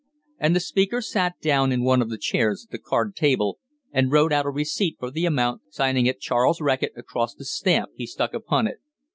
[0.39, 3.59] And the speaker sat down in one of the chairs at the card table,
[3.91, 7.91] and wrote out a receipt for the amount, signing it "Charles Reckitt" across the stamp
[7.95, 8.79] he stuck upon it.